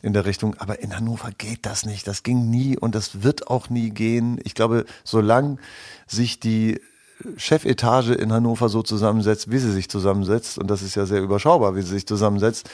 [0.00, 0.56] in der Richtung.
[0.58, 2.08] Aber in Hannover geht das nicht.
[2.08, 4.40] Das ging nie und das wird auch nie gehen.
[4.44, 5.58] Ich glaube, solange
[6.06, 6.80] sich die
[7.36, 11.76] Chefetage in Hannover so zusammensetzt, wie sie sich zusammensetzt, und das ist ja sehr überschaubar,
[11.76, 12.70] wie sie sich zusammensetzt,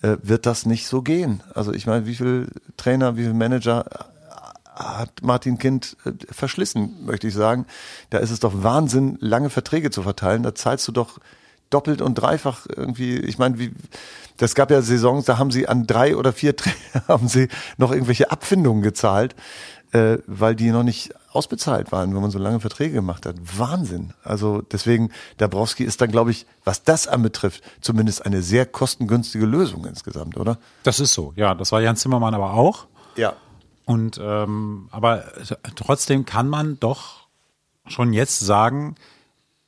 [0.00, 1.42] äh, wird das nicht so gehen.
[1.54, 3.84] Also ich meine, wie viel Trainer, wie viel Manager
[4.76, 7.66] hat Martin Kind äh, verschlissen, möchte ich sagen.
[8.10, 10.42] Da ist es doch Wahnsinn, lange Verträge zu verteilen.
[10.42, 11.18] Da zahlst du doch
[11.70, 13.16] doppelt und dreifach irgendwie.
[13.18, 13.72] Ich meine, wie
[14.36, 17.90] das gab ja Saisons, da haben sie an drei oder vier Trainer haben sie noch
[17.90, 19.34] irgendwelche Abfindungen gezahlt,
[19.92, 23.36] äh, weil die noch nicht ausbezahlt waren, wenn man so lange Verträge gemacht hat.
[23.56, 24.12] Wahnsinn.
[24.22, 29.86] Also deswegen, Dabrowski ist dann, glaube ich, was das anbetrifft, zumindest eine sehr kostengünstige Lösung
[29.86, 30.58] insgesamt, oder?
[30.82, 31.54] Das ist so, ja.
[31.54, 32.86] Das war Jan Zimmermann aber auch.
[33.16, 33.34] Ja.
[33.86, 35.24] Und ähm, aber
[35.76, 37.28] trotzdem kann man doch
[37.86, 38.96] schon jetzt sagen,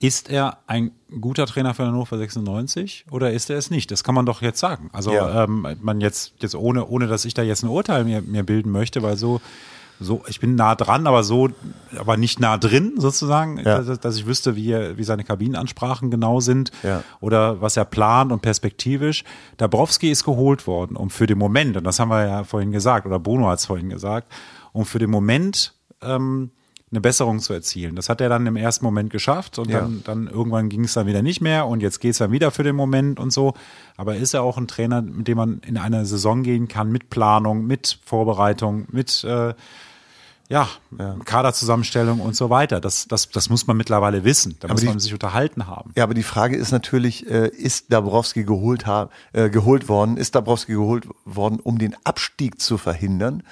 [0.00, 3.90] ist er ein guter Trainer für Hannover 96 oder ist er es nicht?
[3.90, 4.90] Das kann man doch jetzt sagen.
[4.92, 5.44] Also Ja.
[5.44, 8.70] ähm, man jetzt jetzt ohne ohne dass ich da jetzt ein Urteil mir, mir bilden
[8.70, 9.40] möchte, weil so
[10.00, 11.48] so ich bin nah dran, aber so
[11.98, 13.80] aber nicht nah drin sozusagen, Ja.
[13.82, 17.02] dass, dass ich wüsste, wie er, wie seine Kabinenansprachen genau sind Ja.
[17.20, 19.24] oder was er plant und perspektivisch.
[19.56, 23.06] Dabrowski ist geholt worden, um für den Moment, und das haben wir ja vorhin gesagt,
[23.06, 24.30] oder Bruno hat es vorhin gesagt,
[24.72, 26.50] um für den Moment ähm,
[26.90, 27.96] eine Besserung zu erzielen.
[27.96, 29.80] Das hat er dann im ersten Moment geschafft und Ja.
[29.80, 32.50] dann, dann irgendwann ging es dann wieder nicht mehr und jetzt geht es dann wieder
[32.50, 33.52] für den Moment und so.
[33.98, 37.10] Aber ist er auch ein Trainer, mit dem man in eine Saison gehen kann, mit
[37.10, 39.52] Planung, mit Vorbereitung, mit äh,
[40.48, 40.68] ja,
[41.24, 42.80] Kaderzusammenstellung und so weiter.
[42.80, 44.56] Das, das, das muss man mittlerweile wissen.
[44.60, 45.92] Da muss die- man sich unterhalten haben.
[45.96, 50.16] Ja, aber die Frage ist natürlich, äh, ist Dabrowski geholt, ha äh, geholt worden?
[50.16, 53.42] Ist Dabrowski geholt worden, um den Abstieg zu verhindern?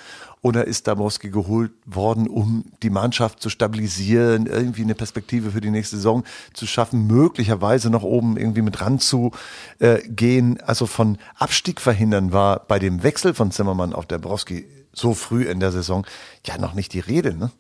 [0.42, 5.70] Oder ist Dabrowski geholt worden, um die Mannschaft zu stabilisieren, irgendwie eine Perspektive für die
[5.70, 6.22] nächste Saison
[6.54, 9.32] zu schaffen, möglicherweise noch oben irgendwie mit ran zu
[9.80, 10.60] äh, gehen?
[10.60, 15.60] Also von Abstieg verhindern war bei dem Wechsel von Zimmermann auf Dabrowski so früh in
[15.60, 16.06] der Saison
[16.44, 17.50] ja noch nicht die Rede, ne?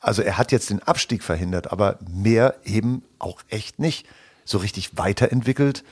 [0.00, 4.06] Also er hat jetzt den Abstieg verhindert, aber mehr eben auch echt nicht.
[4.44, 5.84] So richtig weiterentwickelt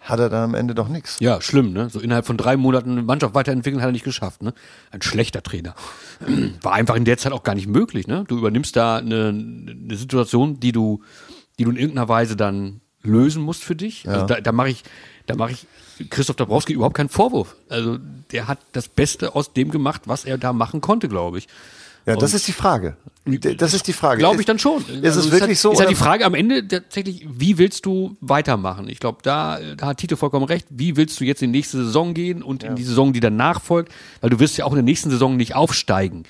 [0.00, 1.18] hat er dann am Ende doch nichts.
[1.20, 1.88] Ja, schlimm, ne?
[1.88, 4.52] So innerhalb von drei Monaten eine Mannschaft weiterentwickeln hat er nicht geschafft, ne?
[4.90, 5.74] Ein schlechter Trainer.
[6.62, 8.24] War einfach in der Zeit auch gar nicht möglich, ne?
[8.26, 11.02] Du übernimmst da eine, eine Situation, die du,
[11.58, 14.08] die du in irgendeiner Weise dann lösen musst für dich.
[14.08, 14.82] Also da, da mache ich,
[15.26, 15.66] da mache ich
[16.10, 17.56] Christoph Dabrowski überhaupt keinen Vorwurf.
[17.68, 17.98] Also
[18.32, 21.48] der hat das Beste aus dem gemacht, was er da machen konnte, glaube ich.
[22.06, 22.96] Ja, das Und- ist die Frage.
[23.58, 24.18] Das ist die Frage.
[24.20, 24.80] Glaube ich dann schon.
[24.82, 25.72] Ist Also es ist wirklich halt, so?
[25.72, 28.88] Ist oder- die Frage am Ende tatsächlich, wie willst du weitermachen?
[28.88, 30.66] Ich glaube, da, da hat Tito vollkommen recht.
[30.70, 33.60] Wie willst du jetzt in die nächste Saison gehen und in die Saison, die danach
[33.60, 33.90] folgt?
[34.20, 36.22] Weil du wirst ja auch in der nächsten Saison nicht aufsteigen.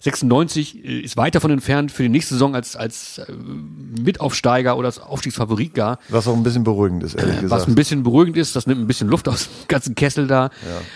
[0.00, 4.86] 96 äh, ist weit davon entfernt für die nächste Saison als, als äh, Mitaufsteiger oder
[4.86, 5.98] als Aufstiegsfavorit gar.
[6.08, 7.68] Was auch ein bisschen beruhigend ist, ehrlich Was gesagt.
[7.68, 10.50] ein bisschen beruhigend ist, das nimmt ein bisschen Luft aus dem ganzen Kessel da.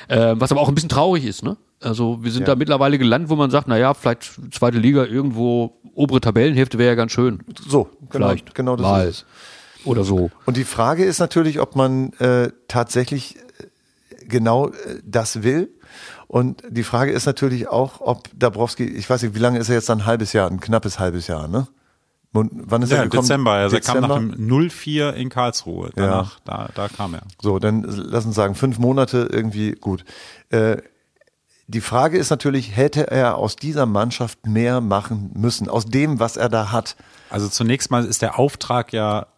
[0.09, 1.57] Äh, was aber auch ein bisschen traurig ist, ne?
[1.81, 2.47] Also wir sind Ja.
[2.49, 6.89] da mittlerweile gelandet, wo man sagt, na ja, vielleicht zweite Liga irgendwo, obere Tabellenhälfte wäre
[6.91, 7.41] ja ganz schön.
[7.69, 8.55] So, genau, Vielleicht.
[8.55, 9.09] genau das Mal.
[9.09, 9.87] ist es.
[9.87, 10.31] Oder so.
[10.47, 14.73] Und die Frage ist natürlich, ob man äh, tatsächlich äh, genau äh,
[15.05, 15.69] das will.
[16.35, 19.77] Und die Frage ist natürlich auch, ob Dabrowski, ich weiß nicht, wie lange ist er
[19.77, 19.89] jetzt?
[19.89, 21.69] Ein halbes Jahr, ein knappes halbes Jahr, ne?
[22.33, 23.23] Und wann ist Ja, er gekommen?
[23.23, 23.53] Dezember.
[23.53, 24.37] Also er kam nach Dezember?
[24.37, 25.91] dem 04 in Karlsruhe.
[25.95, 27.23] Danach, da, da kam er.
[27.41, 30.05] So, dann lass uns sagen, fünf Monate irgendwie gut.
[30.51, 30.79] Äh,
[31.69, 36.37] die Frage ist natürlich, hätte er aus dieser Mannschaft mehr machen müssen, aus dem, was
[36.37, 36.97] er da hat?
[37.31, 39.29] Also zunächst mal ist der Auftrag ja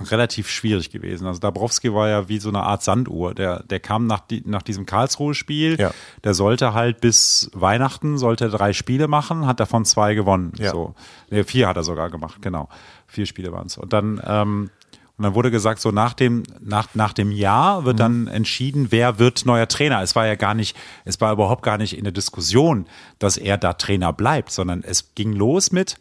[0.00, 1.26] relativ schwierig gewesen.
[1.26, 3.34] Also Dabrowski war ja wie so eine Art Sanduhr.
[3.34, 5.78] Der, der kam nach, die, nach diesem Karlsruhe-Spiel.
[5.78, 5.92] Ja.
[6.24, 10.52] Der sollte halt bis Weihnachten sollte drei Spiele machen, hat davon zwei gewonnen.
[10.58, 10.70] Ja.
[10.70, 10.94] So.
[11.30, 12.68] Nee, vier hat er sogar gemacht, genau.
[13.06, 13.76] Vier Spiele waren es.
[13.76, 14.70] Und dann, ähm,
[15.18, 19.18] und dann wurde gesagt, so nach dem, nach, nach dem Jahr wird dann entschieden, wer
[19.18, 20.02] wird neuer Trainer.
[20.02, 22.86] Es war ja gar nicht, es war überhaupt gar nicht in der Diskussion,
[23.18, 25.96] dass er da Trainer bleibt, sondern es ging los mit,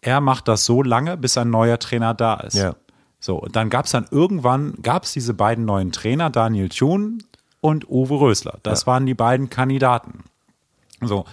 [0.00, 2.56] er macht das so lange, bis ein neuer Trainer da ist.
[2.56, 2.74] Ja.
[3.20, 7.22] So, und dann gab es dann irgendwann, gab es diese beiden neuen Trainer, Daniel Thun
[7.60, 8.58] und Uwe Rösler.
[8.62, 10.24] Das waren die beiden Kandidaten.
[11.00, 11.24] So,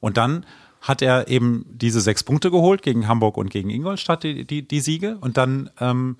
[0.00, 0.46] und dann
[0.80, 4.80] hat er eben diese sechs Punkte geholt gegen Hamburg und gegen Ingolstadt, die, die, die
[4.80, 5.16] Siege.
[5.20, 6.18] Und dann ähm,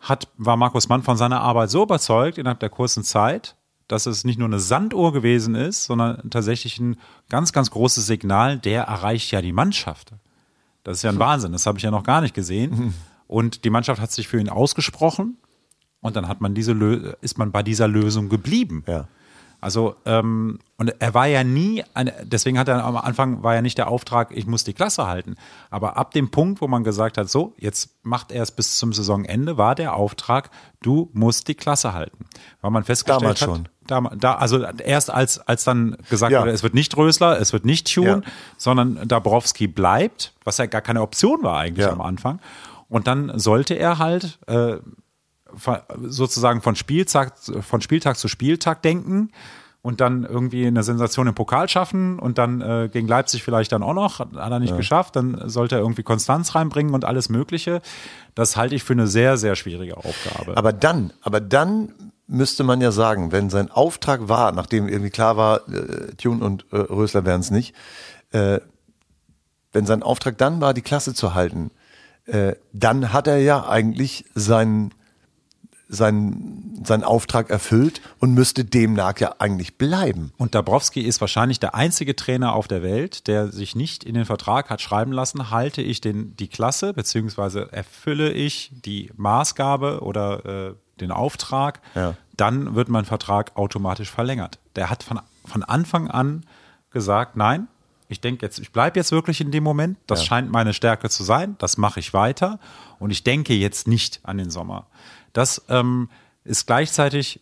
[0.00, 3.56] hat, war Markus Mann von seiner Arbeit so überzeugt innerhalb der kurzen Zeit,
[3.88, 6.96] dass es nicht nur eine Sanduhr gewesen ist, sondern tatsächlich ein
[7.28, 10.12] ganz, ganz großes Signal, der erreicht ja die Mannschaft.
[10.82, 12.94] Das ist ja ein Wahnsinn, das habe ich ja noch gar nicht gesehen.
[13.26, 15.36] Und die Mannschaft hat sich für ihn ausgesprochen
[16.00, 18.84] und dann hat man diese Lö ist man bei dieser Lösung geblieben.
[18.86, 19.08] Ja.
[19.60, 23.62] Also, ähm, und er war ja nie, eine, deswegen hat er am Anfang war ja
[23.62, 25.36] nicht der Auftrag, ich muss die Klasse halten.
[25.70, 28.92] Aber ab dem Punkt, wo man gesagt hat, so, jetzt macht er es bis zum
[28.92, 30.50] Saisonende, war der Auftrag,
[30.82, 32.26] du musst die Klasse halten.
[32.60, 33.68] Weil man festgestellt Damals hat, schon.
[33.86, 36.42] Da, da, also erst als, als dann gesagt Ja.
[36.42, 38.32] wurde, es wird nicht Rösler, es wird nicht Tune, Ja.
[38.58, 41.92] sondern Dabrowski bleibt, was ja gar keine Option war eigentlich Ja.
[41.92, 42.38] am Anfang.
[42.94, 44.76] Und dann sollte er halt äh,
[46.04, 49.32] sozusagen von Spieltag, von Spieltag zu Spieltag denken
[49.82, 53.82] und dann irgendwie eine Sensation im Pokal schaffen und dann äh, gegen Leipzig vielleicht dann
[53.82, 57.82] auch noch, hat er nicht geschafft, dann sollte er irgendwie Konstanz reinbringen und alles Mögliche.
[58.36, 60.56] Das halte ich für eine sehr, sehr schwierige Aufgabe.
[60.56, 61.92] Aber dann, aber dann
[62.28, 66.64] müsste man ja sagen, wenn sein Auftrag war, nachdem irgendwie klar war, äh, Tune und
[66.70, 67.74] äh, Rösler wären es nicht,
[68.30, 68.60] äh,
[69.72, 71.72] wenn sein Auftrag dann war, die Klasse zu halten,
[72.26, 74.92] äh, dann hat er ja eigentlich seinen
[75.88, 80.32] seinen seinen Auftrag erfüllt und müsste demnach ja eigentlich bleiben.
[80.38, 84.24] Und Dabrowski ist wahrscheinlich der einzige Trainer auf der Welt, der sich nicht in den
[84.24, 90.70] Vertrag hat schreiben lassen, halte ich den, die Klasse, beziehungsweise erfülle ich die Maßgabe oder
[90.70, 92.16] äh, den Auftrag, Ja.
[92.36, 94.58] dann wird mein Vertrag automatisch verlängert.
[94.76, 96.44] Der hat von, von Anfang an
[96.90, 97.68] gesagt, nein,
[98.14, 100.26] ich denke jetzt, ich bleibe jetzt wirklich in dem Moment, das Ja.
[100.26, 102.58] scheint meine Stärke zu sein, das mache ich weiter
[102.98, 104.86] und ich denke jetzt nicht an den Sommer.
[105.32, 106.08] Das ähm,
[106.44, 107.40] ist gleichzeitig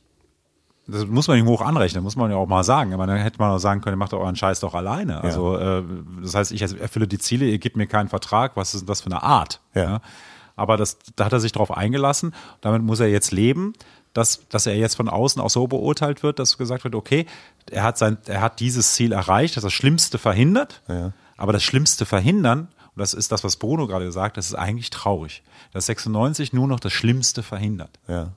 [0.88, 2.90] das muss man ihm hoch anrechnen, muss man ja auch mal sagen.
[2.96, 5.22] Meine, dann hätte man auch sagen können, ihr macht euren Scheiß doch alleine.
[5.22, 5.82] Also, äh,
[6.20, 9.00] das heißt, ich erfülle die Ziele, ihr gebt mir keinen Vertrag, was ist denn das
[9.00, 9.60] für eine Art?
[9.74, 10.00] Ja.
[10.56, 12.34] Aber das, da hat er sich drauf eingelassen.
[12.62, 13.74] Damit muss er jetzt leben,
[14.12, 17.26] dass, dass er jetzt von außen auch so beurteilt wird, dass gesagt wird, okay,
[17.70, 20.82] er hat sein, er hat dieses Ziel erreicht, das das Schlimmste verhindert.
[20.88, 21.12] Ja.
[21.36, 24.90] Aber das Schlimmste verhindern, und das ist das, was Bruno gerade sagt, das ist eigentlich
[24.90, 25.42] traurig.
[25.72, 27.98] Dass 96 nur noch das Schlimmste verhindert.
[28.06, 28.32] Ja.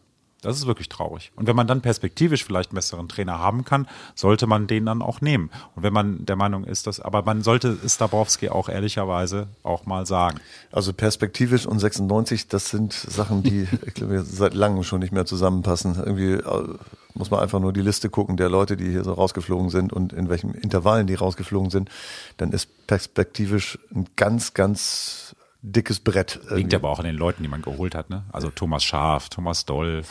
[0.45, 1.31] Das ist wirklich traurig.
[1.35, 5.01] Und wenn man dann perspektivisch vielleicht einen besseren Trainer haben kann, sollte man den dann
[5.01, 5.49] auch nehmen.
[5.75, 9.85] Und wenn man der Meinung ist, dass, aber man sollte es Dabrowski auch ehrlicherweise auch
[9.85, 10.39] mal sagen.
[10.71, 15.25] Also perspektivisch und 96, das sind Sachen, die ich glaube, seit langem schon nicht mehr
[15.25, 15.95] zusammenpassen.
[15.95, 16.77] Irgendwie äh,
[17.15, 20.13] muss man einfach nur die Liste gucken der Leute, die hier so rausgeflogen sind und
[20.13, 21.89] in welchen Intervallen die rausgeflogen sind.
[22.37, 25.35] Dann ist perspektivisch ein ganz, ganz
[25.71, 26.35] dickes Brett.
[26.35, 26.75] Liegt irgendwie.
[26.75, 28.09] aber auch an den Leuten, die man geholt hat.
[28.09, 28.23] Ne?
[28.31, 30.03] Also Thomas Schaaf, Thomas Doll.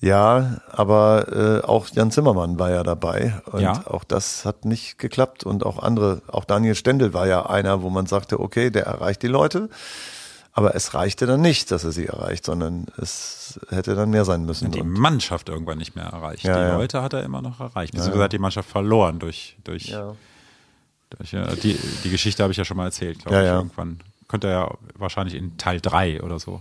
[0.00, 3.84] Ja, aber äh, auch Jan Zimmermann war ja dabei und Ja.
[3.86, 7.90] auch das hat nicht geklappt und auch andere, auch Daniel Stendel war ja einer, wo
[7.90, 9.68] man sagte, okay, der erreicht die Leute,
[10.52, 14.44] aber es reichte dann nicht, dass er sie erreicht, sondern es hätte dann mehr sein
[14.44, 14.70] müssen.
[14.70, 16.44] Die Und, Mannschaft irgendwann nicht mehr erreicht.
[16.44, 16.76] Ja, die ja.
[16.76, 17.92] Leute hat er immer noch erreicht.
[17.92, 19.92] Beziehungsweise hat die Mannschaft verloren durch, durch,
[21.10, 23.56] durch äh, die, die Geschichte habe ich ja schon mal erzählt, glaube ich, ja.
[23.56, 23.98] irgendwann.
[24.28, 26.60] Könnte er ja wahrscheinlich in Teil 3 oder so.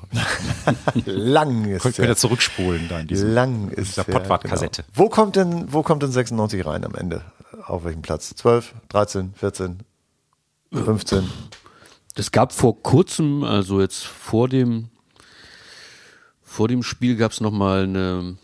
[1.06, 2.08] Lang ist Könnt, könnt der.
[2.10, 4.84] ihr zurückspulen da in diesem, Lang ist dieser der, Pottwart-Kassette.
[4.84, 4.94] Genau.
[4.98, 7.24] Wo kommt denn, wo kommt denn 96 rein am Ende?
[7.66, 8.34] Auf welchem Platz?
[8.36, 9.80] 12, 13, 14,
[10.72, 11.30] 15?
[12.16, 14.90] Es gab vor kurzem, also jetzt vor dem
[16.42, 18.38] vor dem Spiel gab es noch mal eine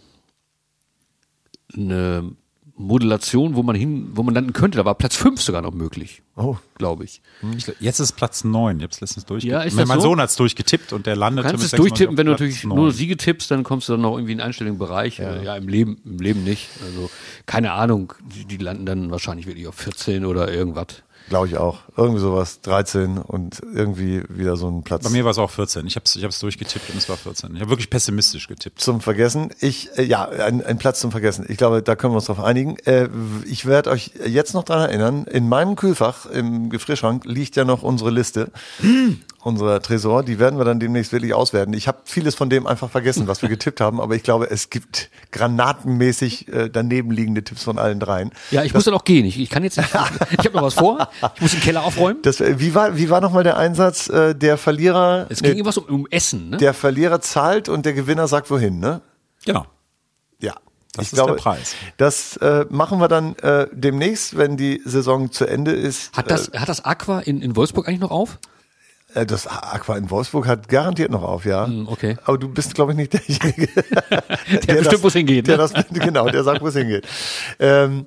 [1.76, 2.36] eine
[2.76, 4.80] Modulation, wo man hin, wo man landen könnte.
[4.80, 7.22] Da war Platz 5 sogar noch möglich, Oh, glaube ich.
[7.56, 8.78] Ich, glaub, jetzt ist Platz 9.
[8.78, 9.52] Ich habe es letztens durchgetippt.
[9.54, 10.02] Ja, ist mein das so?
[10.02, 12.32] Sohn hat es durchgetippt und der landete Du kannst mit es 96 durchtippen, wenn du
[12.32, 12.76] natürlich 9.
[12.76, 15.20] nur Siege tippst, dann kommst du dann noch irgendwie in einen einstelligen Bereich.
[15.20, 16.70] Ja, ja im Leben, im Leben nicht.
[16.84, 17.12] Also
[17.46, 21.04] keine Ahnung, die, die landen dann wahrscheinlich wirklich auf 14 oder irgendwas.
[21.30, 21.80] Glaube ich auch.
[21.96, 25.04] Irgendwie sowas, 13 und irgendwie wieder so ein Platz.
[25.04, 25.86] Bei mir war es auch 14.
[25.88, 27.56] Ich habe es ich hab's durchgetippt und es war 14.
[27.56, 28.80] Ich habe wirklich pessimistisch getippt.
[28.80, 29.50] zum Vergessen.
[29.60, 31.46] Ich, äh, ja, ein, ein Platz zum Vergessen.
[31.48, 32.78] Ich glaube, da können wir uns drauf einigen.
[32.86, 33.10] Äh,
[33.46, 37.84] ich werde euch jetzt noch dran erinnern, in meinem Kühlfach im Gefrierschrank liegt ja noch
[37.84, 38.52] unsere Liste.
[39.44, 41.74] Unser Tresor, die werden wir dann demnächst wirklich auswerten.
[41.74, 44.70] Ich habe vieles von dem einfach vergessen, was wir getippt haben, aber ich glaube, es
[44.70, 48.32] gibt granatenmäßig äh, daneben liegende Tipps von allen dreien.
[48.52, 49.26] Ja, ich muss dann auch gehen.
[49.26, 49.90] Ich, ich kann jetzt nicht.
[50.32, 51.10] Ich habe noch was vor.
[51.36, 52.22] Ich muss den Keller aufräumen.
[52.22, 54.08] Das, äh, wie war, wie war nochmal der Einsatz?
[54.08, 56.58] Äh, der Verlierer, Es ging nee, irgendwas um, um Essen, ne?
[56.58, 59.02] der Verlierer zahlt und der Gewinner sagt wohin, ne?
[59.46, 59.66] Genau.
[60.40, 60.54] Ja.
[60.94, 61.76] Das ich ist glaube, der Preis.
[61.98, 66.16] Das äh, machen wir dann äh, demnächst, wenn die Saison zu Ende ist.
[66.16, 68.40] Hat das, hat das Aqua in, in Wolfsburg eigentlich noch auf?
[69.14, 71.66] Äh, Das Aqua in Wolfsburg hat garantiert noch auf, ja.
[71.68, 72.18] Hm, okay.
[72.26, 73.68] Aber du bist, glaube ich, nicht derjenige.
[74.68, 75.64] Der bestimmt, wo es hingeht, Der ne?
[75.64, 77.08] das, genau, der sagt, wo es hingeht.
[77.60, 78.06] Ähm,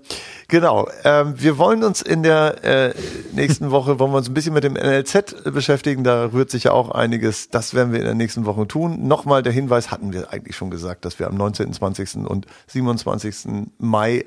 [0.48, 0.88] genau.
[1.04, 2.94] Ähm, wir wollen uns in der äh,
[3.32, 6.04] nächsten Woche, wollen wir uns ein bisschen mit dem NLZ beschäftigen.
[6.04, 7.48] Da rührt sich ja auch einiges.
[7.50, 9.06] Das werden wir in der nächsten Woche tun.
[9.06, 12.26] Nochmal der Hinweis, hatten wir eigentlich schon gesagt, dass wir am 19., 20.
[12.26, 13.68] und 27.
[13.78, 14.24] Mai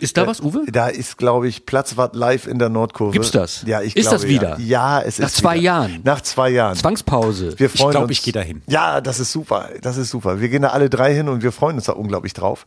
[0.00, 0.64] Ist da was, Uwe?
[0.70, 3.12] da ist, glaube ich, Platzwart live in der Nordkurve.
[3.12, 3.62] Gibt's das?
[3.66, 4.58] Ja, ich Ist glaube, das wieder?
[4.58, 5.62] Ja, ja es Nach ist zwei wieder.
[5.62, 6.00] Jahren?
[6.04, 6.76] Nach zwei Jahren.
[6.76, 7.58] Zwangspause.
[7.58, 8.12] Wir freuen glaub, uns.
[8.12, 8.62] ich geh da hin.
[8.66, 9.68] Ja, das ist super.
[9.82, 10.40] Das ist super.
[10.40, 12.66] Wir gehen da alle drei hin und wir freuen uns da unglaublich drauf.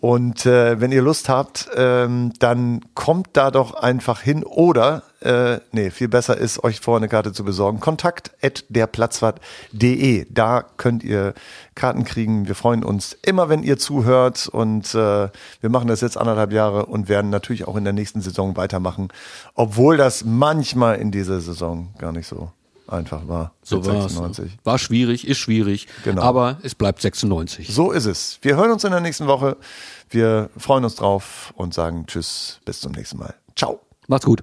[0.00, 5.58] Und äh, wenn ihr Lust habt, ähm, dann kommt da doch einfach hin oder, äh,
[5.72, 7.80] nee, viel besser ist, euch vorher eine Karte zu besorgen.
[7.80, 10.26] Kontakt at derplatzwart.de.
[10.30, 11.34] Da könnt ihr
[11.74, 12.46] Karten kriegen.
[12.46, 15.28] Wir freuen uns immer, wenn ihr zuhört und äh,
[15.60, 19.08] wir machen das jetzt anderthalb Jahre und werden natürlich auch in der nächsten Saison weitermachen,
[19.54, 22.52] obwohl das manchmal in dieser Saison gar nicht so
[22.86, 23.52] einfach war.
[23.62, 24.14] so war's.
[24.14, 24.58] 96.
[24.64, 25.88] War schwierig, ist schwierig.
[26.04, 26.22] Genau.
[26.22, 27.68] Aber es bleibt 96.
[27.68, 28.38] So ist es.
[28.42, 29.56] Wir hören uns in der nächsten Woche.
[30.10, 33.34] Wir freuen uns drauf und sagen Tschüss, bis zum nächsten Mal.
[33.56, 33.80] Ciao.
[34.06, 34.42] Macht's gut.